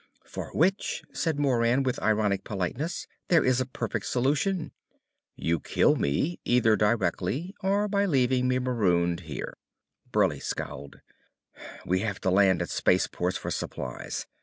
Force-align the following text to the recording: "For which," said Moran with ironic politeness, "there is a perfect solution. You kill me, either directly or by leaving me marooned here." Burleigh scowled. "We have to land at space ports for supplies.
"For 0.25 0.49
which," 0.55 1.03
said 1.13 1.39
Moran 1.39 1.83
with 1.83 2.01
ironic 2.01 2.43
politeness, 2.43 3.05
"there 3.27 3.45
is 3.45 3.61
a 3.61 3.67
perfect 3.67 4.07
solution. 4.07 4.71
You 5.35 5.59
kill 5.59 5.95
me, 5.95 6.39
either 6.43 6.75
directly 6.75 7.53
or 7.61 7.87
by 7.87 8.07
leaving 8.07 8.47
me 8.47 8.57
marooned 8.57 9.19
here." 9.19 9.53
Burleigh 10.11 10.41
scowled. 10.41 11.01
"We 11.85 11.99
have 11.99 12.19
to 12.21 12.31
land 12.31 12.63
at 12.63 12.69
space 12.71 13.05
ports 13.05 13.37
for 13.37 13.51
supplies. 13.51 14.25